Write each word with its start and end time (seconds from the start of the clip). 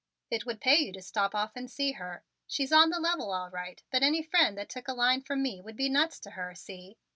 It 0.31 0.47
would 0.47 0.59
pay 0.59 0.77
you 0.77 0.91
to 0.93 1.01
stop 1.03 1.35
off 1.35 1.51
and 1.55 1.69
see 1.69 1.91
her. 1.91 2.23
She's 2.47 2.71
on 2.71 2.89
the 2.89 2.99
level 2.99 3.31
all 3.31 3.51
right, 3.51 3.83
but 3.91 4.01
any 4.01 4.23
friend 4.23 4.57
that 4.57 4.67
took 4.67 4.87
a 4.87 4.93
line 4.95 5.21
from 5.21 5.43
me 5.43 5.61
would 5.61 5.75
be 5.75 5.89
nuts 5.89 6.19
to 6.21 6.31
her. 6.31 6.55
See?" 6.55 6.97